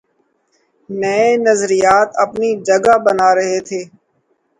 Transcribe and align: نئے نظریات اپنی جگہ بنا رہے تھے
نئے 0.89 1.27
نظریات 1.47 2.09
اپنی 2.23 2.49
جگہ 2.67 2.95
بنا 3.05 3.29
رہے 3.37 3.59
تھے 3.67 3.81